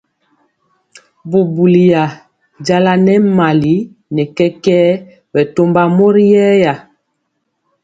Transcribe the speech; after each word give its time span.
Bubuliya 1.29 2.03
jala 2.65 2.91
nɛ 3.05 3.13
mali 3.37 3.75
nɛ 4.15 4.23
kɛkɛɛ 4.35 4.89
bɛ 5.31 5.41
tɔmba 5.55 5.81
mori 5.97 6.23
yɛya. 6.33 6.73